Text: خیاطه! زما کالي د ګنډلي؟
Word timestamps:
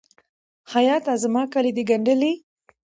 خیاطه! 0.71 1.13
زما 1.23 1.43
کالي 1.53 1.71
د 1.77 1.79
ګنډلي؟ 1.89 2.33